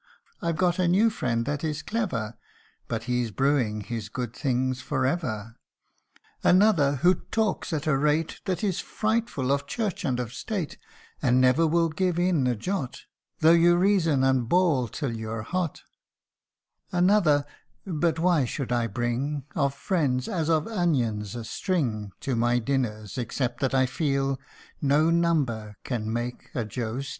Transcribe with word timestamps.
I've 0.41 0.57
got 0.57 0.79
a 0.79 0.87
new 0.87 1.11
friend 1.11 1.45
that 1.45 1.63
is 1.63 1.83
clever, 1.83 2.35
But 2.87 3.03
he's 3.03 3.29
brewing 3.29 3.81
his 3.81 4.09
good 4.09 4.33
things 4.35 4.81
for 4.81 5.05
ever 5.05 5.57
Another, 6.43 6.95
who 7.03 7.13
talks 7.29 7.71
at 7.71 7.85
a 7.85 7.95
rate 7.95 8.41
That 8.45 8.63
is 8.63 8.79
frightful, 8.79 9.51
of 9.51 9.67
church 9.67 10.03
and 10.03 10.19
of 10.19 10.33
state, 10.33 10.79
And 11.21 11.39
never 11.39 11.67
will 11.67 11.89
give 11.89 12.17
in 12.17 12.47
a 12.47 12.55
jot, 12.55 13.03
Tho' 13.41 13.51
you 13.51 13.75
reason 13.75 14.23
and 14.23 14.49
bawl 14.49 14.87
till 14.87 15.15
you're 15.15 15.43
hot: 15.43 15.83
Another 16.91 17.45
but 17.85 18.17
why 18.17 18.43
should 18.45 18.71
I 18.71 18.87
bring 18.87 19.45
Of 19.53 19.75
friends, 19.75 20.27
as 20.27 20.49
of 20.49 20.65
onions, 20.65 21.35
a 21.35 21.43
string 21.43 22.11
To 22.21 22.35
my 22.35 22.57
dinners, 22.57 23.19
except 23.19 23.59
that 23.59 23.75
I 23.75 23.85
feel 23.85 24.39
No 24.81 25.11
number 25.11 25.77
can 25.83 26.11
make 26.11 26.49
a 26.55 26.65
Joe 26.65 27.01
Steel 27.01 27.09